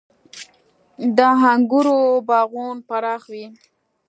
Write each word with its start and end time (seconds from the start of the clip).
•د 1.15 1.19
انګورو 1.51 1.99
باغونه 2.27 2.81
پراخ 2.87 3.23
وي. 3.33 3.45